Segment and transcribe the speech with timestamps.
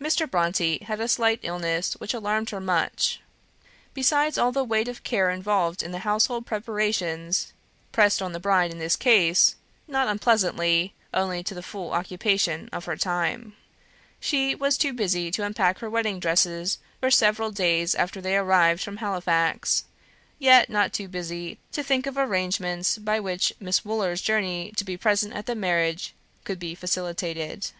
[0.00, 0.24] Mr.
[0.24, 3.20] Brontë had a slight illness which alarmed her much.
[3.92, 7.52] Besides, all the weight of care involved in the household preparations
[7.90, 9.56] pressed on the bride in this case
[9.88, 13.56] not unpleasantly, only to the full occupation of her time.
[14.20, 18.80] She was too busy to unpack her wedding dresses for several days after they arrived
[18.80, 19.86] from Halifax;
[20.38, 24.96] yet not too busy to think of arrangements by which Miss Wooler's journey to be
[24.96, 26.14] present at the marriage
[26.44, 27.72] could be facilitated.